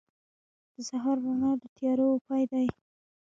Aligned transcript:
•د 0.73 0.75
سهار 0.89 1.17
رڼا 1.25 1.51
د 1.61 1.63
تیارو 1.75 2.09
پای 2.25 2.43
دی. 2.51 2.67